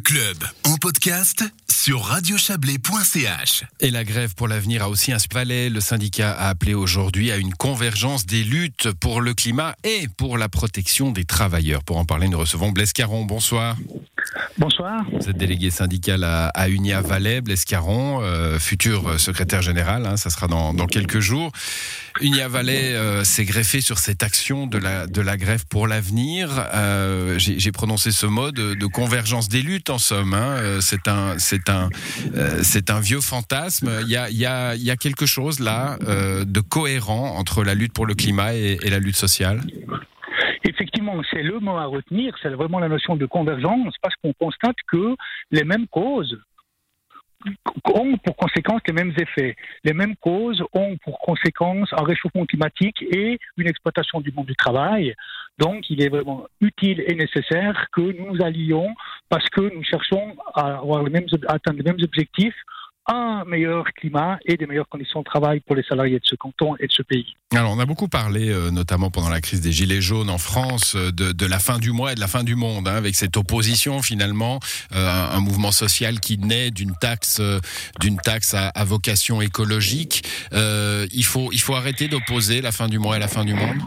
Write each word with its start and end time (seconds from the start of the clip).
Club 0.00 0.36
en 0.64 0.76
podcast 0.76 1.44
sur 1.70 2.02
radiochablais.ch. 2.02 3.64
Et 3.80 3.90
la 3.90 4.04
grève 4.04 4.34
pour 4.34 4.48
l'avenir 4.48 4.82
a 4.82 4.88
aussi 4.88 5.12
inspiré. 5.12 5.70
Le 5.70 5.80
syndicat 5.80 6.32
a 6.32 6.48
appelé 6.48 6.74
aujourd'hui 6.74 7.30
à 7.30 7.36
une 7.36 7.54
convergence 7.54 8.26
des 8.26 8.44
luttes 8.44 8.90
pour 8.92 9.20
le 9.20 9.34
climat 9.34 9.74
et 9.84 10.08
pour 10.16 10.38
la 10.38 10.48
protection 10.48 11.10
des 11.10 11.24
travailleurs. 11.24 11.84
Pour 11.84 11.96
en 11.96 12.04
parler, 12.04 12.28
nous 12.28 12.38
recevons 12.38 12.72
Blaise 12.72 12.92
Caron. 12.92 13.24
Bonsoir. 13.24 13.76
Bonsoir. 14.58 15.04
Vous 15.12 15.30
êtes 15.30 15.36
délégué 15.36 15.70
syndical 15.70 16.24
à, 16.24 16.48
à 16.48 16.68
Unia 16.68 17.00
Valais, 17.00 17.40
Blaise 17.40 17.64
Caron, 17.64 18.20
euh, 18.22 18.58
futur 18.58 19.20
secrétaire 19.20 19.62
général, 19.62 20.04
hein, 20.04 20.16
ça 20.16 20.30
sera 20.30 20.48
dans, 20.48 20.74
dans, 20.74 20.86
quelques 20.86 21.20
jours. 21.20 21.52
Unia 22.20 22.48
Valais 22.48 22.94
euh, 22.94 23.22
s'est 23.22 23.44
greffé 23.44 23.80
sur 23.80 23.98
cette 23.98 24.24
action 24.24 24.66
de 24.66 24.78
la, 24.78 25.06
de 25.06 25.20
la 25.20 25.36
grève 25.36 25.64
pour 25.68 25.86
l'avenir. 25.86 26.50
Euh, 26.74 27.38
J'ai 27.38 27.70
prononcé 27.70 28.10
ce 28.10 28.26
mot 28.26 28.50
de, 28.50 28.74
de, 28.74 28.86
convergence 28.86 29.48
des 29.48 29.62
luttes, 29.62 29.90
en 29.90 29.98
somme. 29.98 30.34
Hein. 30.34 30.56
Euh, 30.58 30.80
c'est 30.80 31.06
un, 31.06 31.36
un, 31.68 31.88
euh, 32.34 32.80
un 32.88 33.00
vieux 33.00 33.20
fantasme. 33.20 33.90
Il 34.02 34.08
y 34.08 34.16
a, 34.16 34.28
il 34.28 34.38
y 34.38 34.46
a, 34.46 34.74
il 34.74 34.82
y 34.82 34.90
a 34.90 34.96
quelque 34.96 35.26
chose 35.26 35.60
là 35.60 35.98
euh, 36.08 36.44
de 36.44 36.60
cohérent 36.60 37.36
entre 37.36 37.62
la 37.62 37.74
lutte 37.74 37.92
pour 37.92 38.06
le 38.06 38.14
climat 38.14 38.54
et, 38.54 38.78
et 38.82 38.90
la 38.90 38.98
lutte 38.98 39.16
sociale? 39.16 39.62
C'est 41.30 41.42
le 41.42 41.58
mot 41.60 41.76
à 41.76 41.86
retenir, 41.86 42.34
c'est 42.42 42.50
vraiment 42.50 42.78
la 42.78 42.88
notion 42.88 43.16
de 43.16 43.26
convergence, 43.26 43.94
parce 44.02 44.14
qu'on 44.16 44.32
constate 44.32 44.76
que 44.90 45.14
les 45.50 45.64
mêmes 45.64 45.86
causes 45.86 46.38
ont 47.84 48.16
pour 48.18 48.36
conséquence 48.36 48.80
les 48.86 48.92
mêmes 48.92 49.12
effets. 49.18 49.56
Les 49.84 49.92
mêmes 49.92 50.16
causes 50.16 50.62
ont 50.72 50.96
pour 51.04 51.18
conséquence 51.20 51.88
un 51.92 52.04
réchauffement 52.04 52.46
climatique 52.46 53.02
et 53.02 53.38
une 53.56 53.68
exploitation 53.68 54.20
du 54.20 54.32
monde 54.32 54.46
du 54.46 54.56
travail. 54.56 55.14
Donc, 55.58 55.88
il 55.90 56.02
est 56.02 56.08
vraiment 56.08 56.46
utile 56.60 57.02
et 57.06 57.14
nécessaire 57.14 57.86
que 57.92 58.00
nous 58.00 58.42
allions 58.42 58.94
parce 59.28 59.48
que 59.50 59.72
nous 59.74 59.84
cherchons 59.84 60.36
à, 60.54 60.78
avoir 60.78 61.04
à 61.04 61.52
atteindre 61.52 61.78
les 61.78 61.84
mêmes 61.84 62.02
objectifs 62.02 62.56
un 63.08 63.44
meilleur 63.46 63.84
climat 63.94 64.38
et 64.44 64.56
des 64.56 64.66
meilleures 64.66 64.88
conditions 64.88 65.20
de 65.20 65.24
travail 65.24 65.60
pour 65.60 65.74
les 65.74 65.82
salariés 65.82 66.18
de 66.18 66.24
ce 66.24 66.34
canton 66.34 66.76
et 66.76 66.86
de 66.86 66.92
ce 66.92 67.02
pays. 67.02 67.34
Alors, 67.54 67.72
on 67.72 67.78
a 67.78 67.86
beaucoup 67.86 68.08
parlé, 68.08 68.50
euh, 68.50 68.70
notamment 68.70 69.10
pendant 69.10 69.30
la 69.30 69.40
crise 69.40 69.60
des 69.62 69.72
Gilets 69.72 70.02
jaunes 70.02 70.28
en 70.28 70.38
France, 70.38 70.94
euh, 70.94 71.10
de, 71.10 71.32
de, 71.32 71.46
la 71.46 71.58
fin 71.58 71.78
du 71.78 71.92
mois 71.92 72.12
et 72.12 72.14
de 72.14 72.20
la 72.20 72.26
fin 72.26 72.44
du 72.44 72.54
monde, 72.54 72.86
hein, 72.86 72.94
avec 72.94 73.14
cette 73.14 73.36
opposition 73.36 74.02
finalement, 74.02 74.60
euh, 74.94 75.26
un, 75.32 75.40
mouvement 75.40 75.72
social 75.72 76.20
qui 76.20 76.36
naît 76.36 76.70
d'une 76.70 76.94
taxe, 77.00 77.40
euh, 77.40 77.58
d'une 78.00 78.18
taxe 78.18 78.52
à, 78.52 78.68
à, 78.68 78.84
vocation 78.84 79.40
écologique. 79.40 80.22
Il 80.52 81.24
faut, 81.24 81.50
il 81.52 81.60
faut 81.60 81.74
arrêter 81.74 82.08
d'opposer 82.08 82.60
la 82.60 82.72
fin 82.72 82.88
du 82.88 82.98
mois 82.98 83.16
et 83.16 83.20
la 83.20 83.28
fin 83.28 83.44
du 83.44 83.54
monde? 83.54 83.78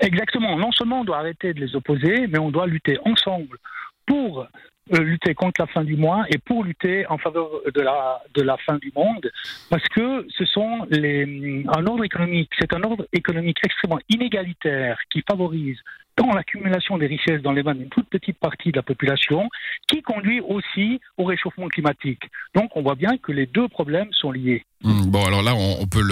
Exactement. 0.00 0.56
Non 0.56 0.70
seulement 0.72 1.00
on 1.00 1.04
doit 1.04 1.18
arrêter 1.18 1.52
de 1.54 1.60
les 1.60 1.74
opposer, 1.74 2.26
mais 2.28 2.38
on 2.38 2.50
doit 2.50 2.66
lutter 2.66 2.98
ensemble 3.04 3.58
pour 4.06 4.46
lutter 4.90 5.34
contre 5.34 5.60
la 5.60 5.66
fin 5.66 5.84
du 5.84 5.96
mois 5.96 6.24
et 6.28 6.38
pour 6.38 6.64
lutter 6.64 7.06
en 7.08 7.18
faveur 7.18 7.48
de 7.74 7.80
la, 7.80 8.22
de 8.34 8.42
la 8.42 8.56
fin 8.58 8.76
du 8.76 8.92
monde, 8.94 9.30
parce 9.68 9.86
que 9.88 10.26
ce 10.30 10.44
sont 10.44 10.86
les, 10.90 11.64
un 11.68 11.86
ordre 11.86 12.04
économique, 12.04 12.50
c'est 12.58 12.72
un 12.72 12.82
ordre 12.82 13.06
économique 13.12 13.58
extrêmement 13.64 14.00
inégalitaire 14.08 14.98
qui 15.10 15.22
favorise 15.28 15.78
tant 16.16 16.32
l'accumulation 16.34 16.98
des 16.98 17.06
richesses 17.06 17.42
dans 17.42 17.52
les 17.52 17.62
mains 17.62 17.74
d'une 17.74 17.88
toute 17.88 18.08
petite 18.08 18.38
partie 18.38 18.72
de 18.72 18.76
la 18.76 18.82
population, 18.82 19.48
qui 19.88 20.02
conduit 20.02 20.40
aussi 20.40 21.00
au 21.18 21.24
réchauffement 21.24 21.68
climatique. 21.68 22.22
Donc 22.54 22.70
on 22.74 22.82
voit 22.82 22.94
bien 22.94 23.16
que 23.22 23.32
les 23.32 23.46
deux 23.46 23.68
problèmes 23.68 24.08
sont 24.12 24.32
liés. 24.32 24.64
Mmh, 24.82 25.06
bon, 25.06 25.24
alors 25.24 25.42
là, 25.42 25.54
on, 25.54 25.86
peut 25.86 26.02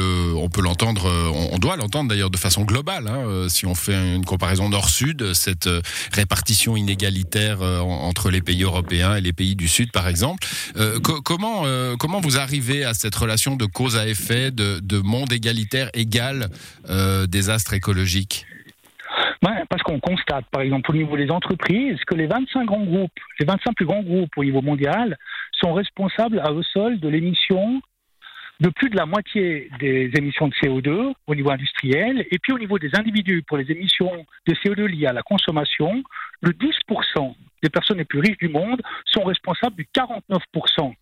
l'entendre, 0.63 1.11
on, 1.35 1.55
on, 1.55 1.59
doit 1.59 1.77
l'entendre 1.77 2.09
d'ailleurs 2.09 2.31
de 2.31 2.39
façon 2.39 2.65
globale. 2.65 3.07
Hein, 3.09 3.25
euh, 3.27 3.49
si 3.49 3.67
on 3.67 3.75
fait 3.75 4.15
une 4.15 4.25
comparaison 4.25 4.69
nord-sud, 4.69 5.35
cette 5.35 5.67
euh, 5.67 5.83
répartition 6.13 6.77
inégalitaire 6.77 7.61
euh, 7.61 7.81
entre 7.81 8.31
les 8.31 8.41
pays 8.41 8.63
européens 8.63 9.17
et 9.17 9.21
les 9.21 9.33
pays 9.33 9.55
du 9.55 9.69
Sud, 9.69 9.93
par 9.93 10.09
exemple. 10.09 10.47
Euh, 10.77 10.99
co 11.01 11.21
comment, 11.21 11.65
comment 11.99 12.21
vous 12.21 12.39
arrivez 12.39 12.85
à 12.85 12.95
cette 12.95 13.15
relation 13.15 13.57
de 13.57 13.67
cause 13.67 13.97
à 13.97 14.07
effet, 14.07 14.51
de 14.51 14.99
monde 14.99 15.33
égalitaire 15.33 15.91
égal 15.95 16.49
désastre 17.29 17.75
écologique? 17.75 18.47
Parce 19.69 19.83
qu'on 19.83 20.01
constate, 20.01 20.47
par 20.51 20.63
exemple, 20.63 20.91
au 20.91 20.95
niveau 20.95 21.17
des 21.17 21.31
entreprises, 21.31 21.99
que 22.07 22.15
les 22.15 22.27
25 22.27 22.65
grands 22.65 22.85
groupes, 22.85 23.13
les 23.39 23.47
25 23.47 23.75
plus 23.75 23.87
grands 23.87 24.03
groupes 24.03 24.31
au 24.37 24.45
niveau 24.45 24.63
mondial, 24.63 25.19
sont 25.53 25.75
responsables 25.75 26.41
à 26.41 26.51
eux 26.53 26.63
seuls 26.73 26.99
de 26.99 27.09
l'émission 27.09 27.81
de 28.61 28.69
plus 28.69 28.89
de 28.89 28.97
la 28.97 29.05
moitié 29.05 29.69
des 29.81 30.11
émissions 30.17 30.49
de 30.49 30.55
CO2 30.55 31.13
au 31.27 31.35
niveau 31.35 31.51
industriel, 31.51 32.25
et 32.31 32.39
puis 32.39 32.53
au 32.53 32.59
niveau 32.59 32.79
des 32.79 32.91
individus, 32.97 33.43
pour 33.43 33.57
les 33.57 33.71
émissions 33.71 34.25
de 34.47 34.55
CO2 34.55 34.85
liées 34.87 35.07
à 35.07 35.13
la 35.13 35.23
consommation, 35.23 36.03
le 36.41 36.53
10% 36.53 37.35
des 37.63 37.69
personnes 37.69 37.99
les 37.99 38.05
plus 38.05 38.21
riches 38.21 38.39
du 38.39 38.49
monde 38.49 38.81
sont 39.07 39.25
responsables 39.25 39.77
du 39.77 39.87
49% 39.95 40.95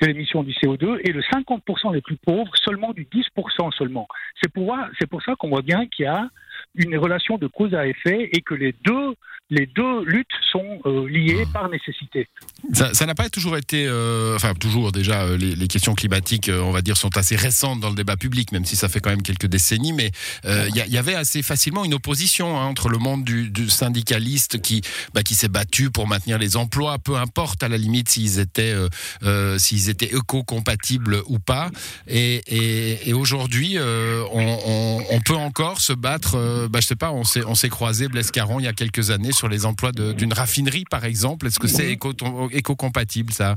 de 0.00 0.06
l'émission 0.06 0.42
du 0.42 0.52
CO2 0.52 1.00
et 1.04 1.12
le 1.12 1.20
50% 1.20 1.92
des 1.92 2.00
plus 2.00 2.16
pauvres 2.16 2.50
seulement 2.56 2.92
du 2.92 3.04
10% 3.06 3.72
seulement. 3.76 4.06
C'est 4.42 4.52
pour 4.52 5.22
ça 5.24 5.34
qu'on 5.36 5.48
voit 5.48 5.62
bien 5.62 5.86
qu'il 5.86 6.04
y 6.04 6.08
a 6.08 6.28
une 6.74 6.96
relation 6.98 7.38
de 7.38 7.46
cause 7.46 7.74
à 7.74 7.86
effet 7.86 8.28
et 8.32 8.40
que 8.40 8.54
les 8.54 8.74
deux, 8.84 9.14
les 9.50 9.66
deux 9.66 10.04
luttes 10.04 10.26
sont 10.50 10.80
euh, 10.86 11.08
liées 11.08 11.44
par 11.52 11.68
nécessité. 11.68 12.28
Ça 12.72 13.06
n'a 13.06 13.14
pas 13.14 13.28
toujours 13.28 13.56
été, 13.56 13.86
euh, 13.86 14.34
enfin 14.36 14.54
toujours 14.54 14.90
déjà, 14.90 15.24
euh, 15.24 15.36
les, 15.36 15.68
questions 15.68 15.94
climatiques, 15.94 16.50
on 16.52 16.70
va 16.70 16.82
dire, 16.82 16.96
sont 16.96 17.16
assez 17.16 17.36
récentes 17.36 17.80
dans 17.80 17.90
le 17.90 17.94
débat 17.94 18.16
public, 18.16 18.52
même 18.52 18.64
si 18.64 18.76
ça 18.76 18.88
fait 18.88 19.00
quand 19.00 19.10
même 19.10 19.22
quelques 19.22 19.46
décennies, 19.46 19.92
mais 19.92 20.10
il 20.44 20.76
y, 20.76 20.98
avait 20.98 21.14
assez 21.14 21.42
facilement 21.42 21.84
une 21.84 21.94
opposition 21.94 22.58
hein, 22.58 22.64
entre 22.66 22.88
le 22.88 22.98
monde 22.98 23.24
du, 23.24 23.68
syndicaliste 23.68 24.60
qui, 24.60 24.82
bah, 25.14 25.22
qui 25.22 25.34
s'est 25.34 25.48
battu 25.48 25.90
pour 25.90 26.06
maintenir 26.06 26.38
les 26.38 26.56
emplois, 26.56 26.98
peu 26.98 27.16
importe 27.16 27.62
à 27.62 27.68
la 27.68 27.76
limite 27.76 28.08
s'ils 28.08 28.38
étaient, 28.38 28.74
s'ils 29.58 29.90
étaient 29.90 30.14
éco-compatibles 30.14 31.22
ou 31.26 31.38
pas, 31.38 31.70
et, 32.06 33.12
aujourd'hui, 33.12 33.78
on, 33.78 34.58
on, 35.14 35.20
peut 35.20 35.36
encore 35.36 35.80
se 35.80 35.92
battre 35.92 36.68
bah, 36.68 36.80
je 36.80 36.86
sais 36.86 36.96
pas, 36.96 37.12
on 37.12 37.24
s'est, 37.24 37.44
on 37.44 37.54
s'est 37.54 37.68
croisé, 37.68 38.08
Blaise 38.08 38.30
Caron, 38.30 38.60
il 38.60 38.64
y 38.64 38.68
a 38.68 38.72
quelques 38.72 39.10
années 39.10 39.32
sur 39.32 39.48
les 39.48 39.66
emplois 39.66 39.92
d'une 39.92 40.32
raffinerie, 40.32 40.84
par 40.90 41.04
exemple. 41.04 41.46
Est-ce 41.46 41.58
que 41.58 41.68
c'est 41.68 41.90
éco, 41.90 42.12
éco-compatible, 42.50 43.32
ça? 43.32 43.56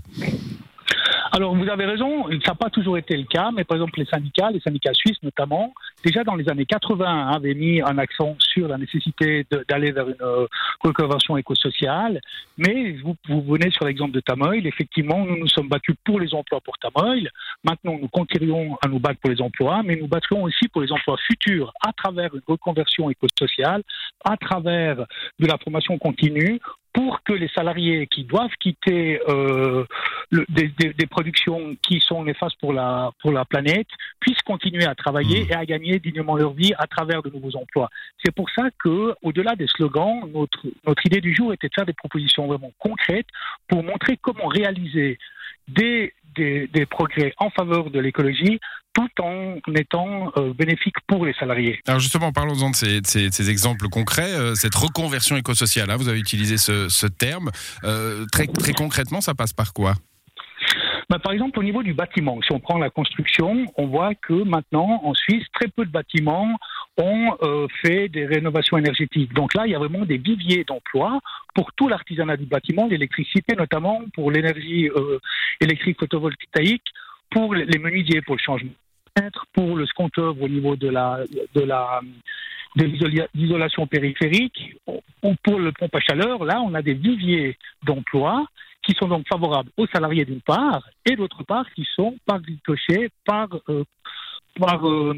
Alors, 1.37 1.55
vous 1.55 1.69
avez 1.69 1.85
raison, 1.85 2.27
ça 2.43 2.53
n'a 2.53 2.55
pas 2.55 2.71
toujours 2.71 2.97
été 2.97 3.15
le 3.15 3.25
cas, 3.25 3.51
mais 3.55 3.63
par 3.63 3.77
exemple, 3.77 3.99
les 3.99 4.07
syndicats, 4.07 4.49
les 4.49 4.59
syndicats 4.59 4.95
suisses 4.95 5.21
notamment, 5.21 5.71
déjà 6.03 6.23
dans 6.23 6.33
les 6.33 6.49
années 6.49 6.65
80, 6.65 7.29
avaient 7.29 7.53
mis 7.53 7.79
un 7.79 7.99
accent 7.99 8.35
sur 8.39 8.67
la 8.67 8.79
nécessité 8.79 9.45
d'aller 9.69 9.91
vers 9.91 10.09
une 10.09 10.15
euh, 10.19 10.47
reconversion 10.83 11.37
éco-sociale. 11.37 12.21
Mais 12.57 12.97
vous, 13.03 13.15
venez 13.43 13.69
sur 13.69 13.85
l'exemple 13.85 14.13
de 14.13 14.19
Tamoil, 14.19 14.65
effectivement, 14.65 15.23
nous 15.27 15.37
nous 15.37 15.47
sommes 15.47 15.67
battus 15.67 15.95
pour 16.03 16.19
les 16.19 16.33
emplois 16.33 16.59
pour 16.59 16.75
Tamoil. 16.79 17.29
Maintenant, 17.63 17.99
nous 18.01 18.07
continuerons 18.07 18.75
à 18.83 18.87
nous 18.87 18.97
battre 18.97 19.19
pour 19.19 19.29
les 19.29 19.39
emplois, 19.39 19.83
mais 19.83 19.95
nous 19.95 20.07
battrons 20.07 20.41
aussi 20.41 20.67
pour 20.69 20.81
les 20.81 20.91
emplois 20.91 21.17
futurs 21.17 21.71
à 21.85 21.93
travers 21.93 22.33
une 22.33 22.41
reconversion 22.47 23.11
éco-sociale, 23.11 23.83
à 24.25 24.37
travers 24.37 25.05
de 25.37 25.45
la 25.45 25.59
formation 25.59 25.99
continue, 25.99 26.59
pour 26.97 27.21
que 27.21 27.31
les 27.31 27.47
salariés 27.49 28.07
qui 28.07 28.23
doivent 28.23 28.55
quitter 28.59 29.21
euh, 29.29 29.85
le, 30.31 30.47
des, 30.49 30.69
des, 30.79 30.93
des, 30.93 31.05
productions 31.05 31.75
qui 31.87 31.99
sont 31.99 32.23
néfastes 32.23 32.59
pour 32.59 32.73
la, 32.73 33.11
pour 33.21 33.31
la 33.31 33.45
planète 33.45 33.85
puissent 34.19 34.41
continuer 34.41 34.83
à 34.83 34.95
travailler 34.95 35.43
mmh. 35.43 35.51
et 35.51 35.53
à 35.53 35.63
gagner 35.67 35.99
dignement 35.99 36.35
leur 36.35 36.53
vie 36.53 36.73
à 36.79 36.87
travers 36.87 37.21
de 37.21 37.29
nouveaux 37.29 37.55
emplois. 37.55 37.91
C'est 38.25 38.33
pour 38.33 38.49
ça 38.49 38.69
que, 38.83 39.13
au-delà 39.21 39.55
des 39.55 39.67
slogans, 39.67 40.27
notre, 40.33 40.65
notre 40.87 41.05
idée 41.05 41.21
du 41.21 41.35
jour 41.35 41.53
était 41.53 41.67
de 41.67 41.73
faire 41.75 41.85
des 41.85 41.93
propositions 41.93 42.47
vraiment 42.47 42.71
concrètes 42.79 43.27
pour 43.67 43.83
montrer 43.83 44.17
comment 44.19 44.47
réaliser 44.47 45.19
des, 45.67 46.15
des, 46.35 46.65
des 46.65 46.87
progrès 46.87 47.31
en 47.37 47.51
faveur 47.51 47.91
de 47.91 47.99
l'écologie 47.99 48.59
tout 48.97 49.21
en 49.21 49.57
étant 49.75 50.31
euh, 50.37 50.53
bénéfique 50.53 50.95
pour 51.05 51.25
les 51.25 51.33
salariés. 51.33 51.79
Alors 51.87 51.99
justement, 51.99 52.31
parlons-en 52.31 52.71
de 52.71 52.75
ces, 52.75 53.01
de, 53.01 53.05
ces, 53.05 53.29
de 53.29 53.33
ces, 53.33 53.51
exemples 53.51 53.89
concrets, 53.89 54.33
euh, 54.33 54.55
cette 54.55 54.73
reconversion 54.73 55.37
écosociale, 55.37 55.91
hein, 55.91 55.97
vous 55.97 56.09
avez 56.09 56.19
utilisé 56.19 56.57
ce, 56.57 56.89
ce 56.89 57.05
terme. 57.05 57.51
Euh, 57.83 58.25
très, 58.31 58.47
très 58.47 58.73
concrètement, 58.73 59.21
ça 59.21 59.35
passe 59.35 59.53
par 59.53 59.73
quoi? 59.73 59.93
Bah, 61.09 61.19
par 61.19 61.31
exemple, 61.31 61.59
au 61.59 61.63
niveau 61.63 61.83
du 61.83 61.93
bâtiment, 61.93 62.39
si 62.41 62.51
on 62.51 62.59
prend 62.59 62.79
la 62.79 62.89
construction, 62.89 63.65
on 63.77 63.85
voit 63.85 64.15
que 64.15 64.33
maintenant, 64.33 65.01
en 65.03 65.13
Suisse, 65.13 65.45
très 65.53 65.67
peu 65.67 65.85
de 65.85 65.91
bâtiments 65.91 66.49
ont 66.97 67.37
euh, 67.43 67.67
fait 67.83 68.09
des 68.09 68.25
rénovations 68.25 68.77
énergétiques. 68.77 69.31
Donc 69.33 69.53
là, 69.53 69.67
il 69.67 69.71
y 69.71 69.75
a 69.75 69.79
vraiment 69.79 70.05
des 70.05 70.17
viviers 70.17 70.63
d'emplois 70.63 71.19
pour 71.53 71.71
tout 71.73 71.87
l'artisanat 71.87 72.35
du 72.35 72.45
bâtiment, 72.45 72.87
l'électricité 72.87 73.55
notamment, 73.55 74.01
pour 74.15 74.31
l'énergie 74.31 74.89
euh, 74.89 75.19
électrique 75.61 75.99
photovoltaïque, 75.99 76.83
pour 77.29 77.53
les 77.53 77.77
menuisiers, 77.77 78.21
pour 78.23 78.35
le 78.35 78.41
changement 78.41 78.71
pour 79.53 79.75
le 79.75 79.85
compte-œuvre 79.95 80.41
au 80.41 80.47
niveau 80.47 80.75
de 80.75 80.89
la 80.89 81.19
de 81.55 81.61
la 81.61 82.01
de 82.75 82.85
l'isolation 83.33 83.87
périphérique. 83.87 84.75
Ou 85.23 85.33
pour 85.43 85.59
le 85.59 85.71
pompe 85.71 85.95
à 85.95 85.99
chaleur, 85.99 86.45
là, 86.45 86.61
on 86.61 86.73
a 86.75 86.81
des 86.81 86.93
viviers 86.93 87.57
d'emplois 87.83 88.45
qui 88.83 88.93
sont 88.93 89.07
donc 89.07 89.25
favorables 89.27 89.71
aux 89.77 89.87
salariés 89.87 90.25
d'une 90.25 90.41
part 90.41 90.87
et 91.05 91.15
d'autre 91.15 91.43
part 91.43 91.65
qui 91.73 91.85
sont 91.95 92.15
par 92.25 92.39
ricoché, 92.39 93.09
par, 93.25 93.49
euh, 93.69 93.83
par 94.59 94.87
euh, 94.87 95.13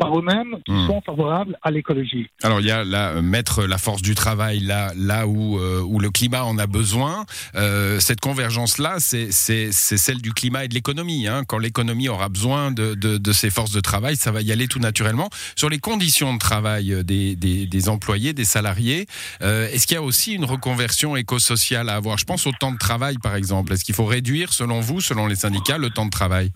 par 0.00 0.18
eux-mêmes 0.18 0.56
qui 0.66 0.72
Hmm. 0.72 0.86
sont 0.86 1.00
favorables 1.04 1.58
à 1.62 1.70
l'écologie. 1.70 2.26
Alors 2.42 2.60
il 2.60 2.66
y 2.66 2.70
a 2.70 2.84
là 2.84 3.10
euh, 3.10 3.22
mettre 3.22 3.64
la 3.64 3.76
force 3.78 4.02
du 4.02 4.14
travail 4.14 4.60
là 4.60 4.92
là 4.96 5.26
où 5.26 5.58
euh, 5.58 5.82
où 5.82 5.98
le 6.00 6.10
climat 6.10 6.44
en 6.44 6.56
a 6.58 6.66
besoin. 6.66 7.26
Euh, 7.54 8.00
cette 8.00 8.20
convergence 8.20 8.78
là, 8.78 8.96
c'est 8.98 9.30
celle 9.72 10.20
du 10.22 10.32
climat 10.32 10.64
et 10.64 10.68
de 10.68 10.74
l'économie. 10.74 11.26
Hein. 11.28 11.42
Quand 11.46 11.58
l'économie 11.58 12.08
aura 12.08 12.28
besoin 12.28 12.70
de, 12.72 12.94
de 12.94 13.18
de 13.18 13.32
ces 13.32 13.50
forces 13.50 13.72
de 13.72 13.80
travail, 13.80 14.16
ça 14.16 14.30
va 14.32 14.40
y 14.40 14.50
aller 14.52 14.68
tout 14.68 14.78
naturellement. 14.78 15.28
Sur 15.54 15.68
les 15.68 15.78
conditions 15.78 16.32
de 16.32 16.38
travail 16.38 17.04
des 17.04 17.36
des, 17.36 17.66
des 17.66 17.88
employés, 17.88 18.32
des 18.32 18.46
salariés, 18.46 19.06
euh, 19.42 19.68
est-ce 19.72 19.86
qu'il 19.86 19.96
y 19.96 19.98
a 19.98 20.02
aussi 20.02 20.32
une 20.32 20.46
reconversion 20.46 21.14
éco-sociale 21.16 21.88
à 21.90 21.96
avoir? 21.96 22.16
Je 22.18 22.24
pense 22.24 22.46
au 22.46 22.52
temps 22.52 22.72
de 22.72 22.78
travail 22.78 23.16
par 23.18 23.34
exemple. 23.34 23.72
Est-ce 23.74 23.84
qu'il 23.84 23.94
faut 23.94 24.06
réduire 24.06 24.52
selon 24.54 24.80
vous, 24.80 25.00
selon 25.00 25.26
les 25.26 25.36
syndicats, 25.36 25.78
le 25.78 25.90
temps 25.90 26.06
de 26.06 26.10
travail? 26.10 26.50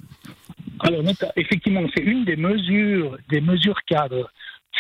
Alors, 0.85 1.03
effectivement, 1.37 1.83
c'est 1.97 2.03
une 2.05 2.25
des 2.25 2.37
mesures, 2.37 3.17
des 3.31 3.41
mesures 3.41 3.83
cadres 3.87 4.31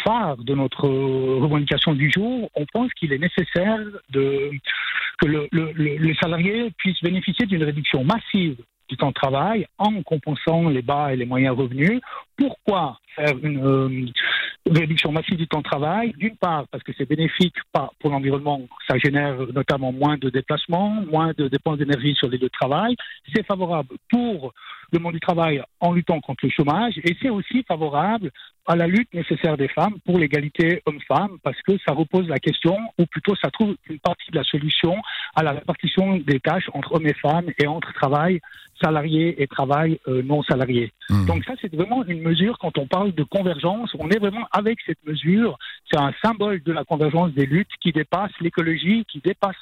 phares 0.04 0.36
de 0.36 0.54
notre 0.54 0.86
revendication 0.88 1.94
du 1.94 2.10
jour. 2.10 2.50
On 2.54 2.66
pense 2.72 2.92
qu'il 2.94 3.12
est 3.12 3.18
nécessaire 3.18 3.78
que 4.12 5.26
le, 5.26 5.48
le- 5.50 5.72
le- 5.72 5.96
les 5.96 6.14
salariés 6.16 6.70
puissent 6.76 7.02
bénéficier 7.02 7.46
d'une 7.46 7.64
réduction 7.64 8.04
massive 8.04 8.56
du 8.88 8.96
temps 8.96 9.08
de 9.08 9.14
travail 9.14 9.66
en 9.78 10.02
compensant 10.02 10.68
les 10.68 10.82
bas 10.82 11.12
et 11.12 11.16
les 11.16 11.24
moyens 11.24 11.56
revenus. 11.56 12.00
Pourquoi 12.36 12.98
faire 13.14 13.34
une 13.42 13.64
euh, 13.64 14.06
réduction 14.70 15.12
massive 15.12 15.36
du 15.36 15.46
temps 15.46 15.58
de 15.58 15.64
travail? 15.64 16.12
D'une 16.18 16.36
part, 16.36 16.66
parce 16.68 16.82
que 16.82 16.92
c'est 16.96 17.08
bénéfique 17.08 17.54
pour 18.00 18.10
l'environnement, 18.10 18.60
ça 18.88 18.98
génère 18.98 19.36
notamment 19.52 19.92
moins 19.92 20.16
de 20.16 20.30
déplacements, 20.30 21.04
moins 21.10 21.32
de 21.36 21.48
dépenses 21.48 21.78
d'énergie 21.78 22.14
sur 22.14 22.28
les 22.28 22.38
lieux 22.38 22.48
de 22.48 22.58
travail. 22.60 22.96
C'est 23.34 23.46
favorable 23.46 23.96
pour 24.10 24.52
le 24.92 24.98
monde 24.98 25.14
du 25.14 25.20
travail 25.20 25.62
en 25.80 25.92
luttant 25.92 26.20
contre 26.20 26.44
le 26.44 26.50
chômage 26.50 26.98
et 26.98 27.16
c'est 27.20 27.30
aussi 27.30 27.62
favorable 27.66 28.30
à 28.66 28.76
la 28.76 28.86
lutte 28.86 29.12
nécessaire 29.12 29.56
des 29.56 29.68
femmes 29.68 29.96
pour 30.04 30.18
l'égalité 30.18 30.82
homme-femme 30.86 31.38
parce 31.42 31.60
que 31.62 31.72
ça 31.86 31.92
repose 31.92 32.26
la 32.28 32.38
question 32.38 32.76
ou 32.98 33.06
plutôt 33.06 33.34
ça 33.36 33.50
trouve 33.50 33.76
une 33.88 33.98
partie 33.98 34.30
de 34.30 34.36
la 34.36 34.44
solution 34.44 34.96
à 35.34 35.42
la 35.42 35.52
répartition 35.52 36.16
des 36.16 36.40
tâches 36.40 36.70
entre 36.72 36.92
hommes 36.92 37.06
et 37.06 37.14
femmes 37.14 37.50
et 37.58 37.66
entre 37.66 37.92
travail 37.92 38.40
salarié 38.82 39.40
et 39.42 39.46
travail 39.46 40.00
euh, 40.08 40.22
non 40.22 40.42
salarié. 40.42 40.92
Hmm. 41.08 41.26
Donc 41.26 41.44
ça 41.44 41.52
c'est 41.60 41.74
vraiment 41.74 42.04
une 42.04 42.22
mesure 42.22 42.58
quand 42.58 42.76
on 42.78 42.86
parle 42.86 43.12
de 43.12 43.22
convergence, 43.22 43.94
on 43.98 44.08
est 44.10 44.18
vraiment 44.18 44.46
avec 44.52 44.78
cette 44.86 45.04
mesure, 45.06 45.58
c'est 45.90 45.98
un 45.98 46.12
symbole 46.22 46.62
de 46.62 46.72
la 46.72 46.84
convergence 46.84 47.32
des 47.32 47.46
luttes 47.46 47.70
qui 47.80 47.92
dépasse 47.92 48.32
l'écologie, 48.40 49.04
qui 49.10 49.20
dépasse 49.20 49.56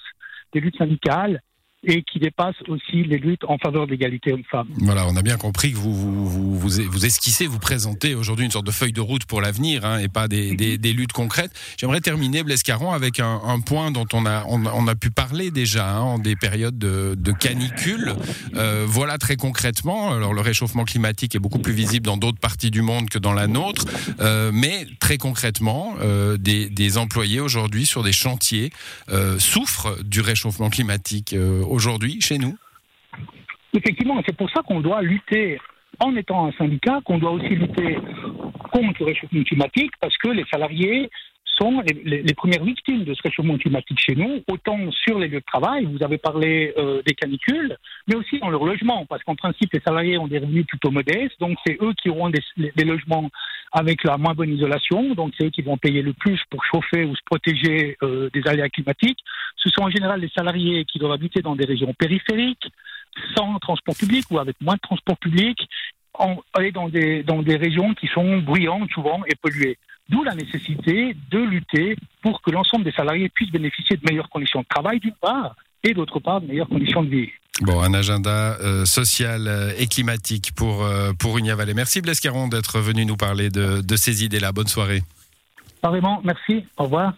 des 0.53 0.61
luttes 0.61 0.77
syndicales 0.77 1.41
et 1.85 2.03
qui 2.03 2.21
dépasse 2.21 2.55
aussi 2.69 3.03
les 3.03 3.19
luttes 3.19 3.45
en 3.45 3.59
faveur 3.59 3.87
de 3.87 3.93
l'égalité 3.93 4.33
homme-femme. 4.33 4.69
Voilà, 4.79 5.07
on 5.09 5.17
a 5.17 5.23
bien 5.23 5.37
compris 5.37 5.73
que 5.73 5.77
vous 5.77 5.93
vous, 5.93 6.57
vous, 6.57 6.59
vous, 6.59 7.07
esquissez, 7.07 7.47
vous 7.47 7.59
présentez 7.59 8.15
aujourd'hui 8.15 8.45
une 8.45 8.51
sorte 8.53 8.67
de 8.67 8.71
feuille 8.71 8.93
de 8.93 9.01
route 9.01 9.25
pour 9.25 9.41
l'avenir 9.41 9.85
hein, 9.85 9.99
et 9.99 10.09
pas 10.09 10.29
des, 10.29 10.79
luttes 10.93 11.13
concrètes. 11.13 11.53
J'aimerais 11.77 12.01
terminer, 12.01 12.45
Blaise 12.45 12.63
Caron, 12.63 12.93
avec 12.93 13.19
un, 13.19 13.61
point 13.67 13.91
dont 13.91 14.07
on 14.13 14.27
a, 14.27 14.45
on, 14.49 14.87
a 14.87 14.95
pu 14.95 15.11
parler 15.11 15.51
déjà 15.51 15.97
hein, 15.97 16.01
en 16.01 16.19
des 16.19 16.37
périodes 16.37 16.79
de, 16.79 17.33
canicule. 17.33 18.15
Euh, 18.55 18.85
voilà 18.87 19.19
très 19.19 19.37
concrètement, 19.37 20.13
alors 20.13 20.35
le 20.35 20.41
réchauffement 20.41 20.85
climatique 20.85 21.35
est 21.35 21.39
beaucoup 21.39 21.59
plus 21.59 21.73
visible 21.73 22.07
dans 22.07 22.17
d'autres 22.17 22.39
parties 22.39 22.71
du 22.71 22.83
monde 22.83 23.09
que 23.09 23.19
dans 23.19 23.33
la 23.33 23.47
nôtre, 23.47 23.87
euh, 24.21 24.51
mais 24.53 24.87
très 25.01 25.19
concrètement, 25.19 25.95
euh, 26.01 26.37
des, 26.37 26.69
des, 26.69 26.99
employés 26.99 27.41
aujourd'hui 27.41 27.87
sur 27.87 28.03
des 28.03 28.13
chantiers 28.13 28.71
souffrent 29.39 30.03
du 30.05 30.21
réchauffement 30.21 30.69
climatique 30.69 31.35
aujourd'hui 31.73 32.21
chez 32.21 32.39
nous 32.39 32.57
Effectivement, 33.75 34.23
c'est 34.27 34.37
pour 34.37 34.51
ça 34.51 34.61
qu'on 34.63 34.81
doit 34.81 35.01
lutter 35.01 35.59
en 35.99 36.15
étant 36.17 36.47
un 36.47 36.53
syndicat, 36.53 37.01
qu'on 37.05 37.19
doit 37.19 37.33
aussi 37.33 37.49
lutter 37.49 37.97
contre 38.71 39.01
le 39.01 39.07
réchauffement 39.07 39.43
climatique, 39.45 39.93
parce 40.01 40.17
que 40.19 40.29
les 40.29 40.45
salariés 40.53 41.11
sont 41.59 41.83
les, 42.05 42.35
premières 42.35 42.65
victimes 42.65 43.05
de 43.05 43.15
ce 43.15 43.23
réchauffement 43.23 43.59
climatique 43.59 43.99
chez 43.99 44.15
nous, 44.15 44.43
autant 44.49 44.79
sur 44.91 45.19
les 45.19 45.29
lieux 45.29 45.41
de 45.41 45.45
travail, 45.45 45.85
vous 45.85 46.03
avez 46.03 46.19
parlé 46.19 46.73
euh, 46.79 47.03
des 47.07 47.15
canicules, 47.15 47.77
mais 48.09 48.17
aussi 48.17 48.39
dans 48.39 48.51
leur 48.51 48.65
logement, 48.65 49.07
parce 49.07 49.23
qu'en 49.23 49.35
principe, 49.35 49.73
les 49.73 49.81
salariés 49.81 50.19
ont 50.19 50.29
des 50.29 50.39
revenus 50.39 50.67
plutôt 50.67 50.91
modestes, 50.91 51.39
donc 51.41 51.59
c'est 51.67 51.79
eux 51.81 51.93
qui 52.01 52.09
auront 52.09 52.31
des, 52.31 52.85
logements 52.85 53.31
avec 53.73 54.05
la 54.05 54.17
moins 54.17 54.35
bonne 54.35 54.53
isolation, 54.53 55.15
donc 55.15 55.33
c'est 55.39 55.47
eux 55.47 55.51
qui 55.51 55.63
vont 55.63 55.77
payer 55.77 56.03
le 56.03 56.13
plus 56.13 56.41
pour 56.51 56.65
chauffer 56.65 57.05
ou 57.05 57.15
se 57.15 57.23
protéger 57.25 57.97
euh, 58.03 58.29
des 58.33 58.43
aléas 58.47 58.69
climatiques. 58.69 59.21
Ce 59.57 59.71
sont 59.71 59.83
en 59.83 59.91
général 59.91 60.21
les 60.21 60.31
salariés 60.37 60.85
qui 60.85 60.99
doivent 60.99 61.13
habiter 61.13 61.41
dans 61.43 61.57
des 61.57 61.65
régions 61.65 61.95
périphériques, 61.95 62.67
sans 63.37 63.59
transport 63.59 63.95
public 63.95 64.25
ou 64.31 64.39
avec 64.39 64.57
moins 64.61 64.75
de 64.75 64.81
transport 64.81 65.17
public, 65.19 65.69
aller 66.55 66.73
dans 66.73 66.89
des, 66.89 67.23
dans 67.23 67.43
des 67.43 67.57
régions 67.57 67.95
qui 67.95 68.07
sont 68.09 68.39
bruyantes 68.39 68.91
souvent 68.91 69.23
et 69.27 69.35
polluées. 69.35 69.79
D'où 70.13 70.23
la 70.23 70.35
nécessité 70.35 71.17
de 71.31 71.39
lutter 71.39 71.97
pour 72.21 72.43
que 72.43 72.51
l'ensemble 72.51 72.85
des 72.85 72.93
salariés 72.93 73.31
puissent 73.31 73.51
bénéficier 73.51 73.97
de 73.97 74.03
meilleures 74.09 74.29
conditions 74.29 74.61
de 74.61 74.67
travail 74.69 75.01
d'une 75.01 75.15
part 75.15 75.57
et 75.83 75.95
d'autre 75.95 76.21
part 76.21 76.43
de 76.43 76.47
meilleures 76.47 76.69
conditions 76.69 77.03
de 77.03 77.09
vie. 77.09 77.31
Bon, 77.63 77.81
un 77.81 77.95
agenda 77.95 78.59
euh, 78.61 78.85
social 78.85 79.47
euh, 79.49 79.73
et 79.79 79.87
climatique 79.87 80.53
pour, 80.55 80.85
euh, 80.85 81.13
pour 81.19 81.39
Unia 81.39 81.55
Valley. 81.55 81.73
Merci 81.73 82.03
Blaise 82.03 82.21
Caron 82.21 82.49
d'être 82.49 82.79
venu 82.79 83.07
nous 83.07 83.17
parler 83.17 83.49
de, 83.49 83.81
de 83.81 83.97
ces 83.97 84.23
idées-là. 84.23 84.53
Bonne 84.53 84.67
soirée. 84.67 85.03
Apparemment, 85.83 86.21
merci. 86.25 86.65
Au 86.77 86.85
revoir. 86.85 87.15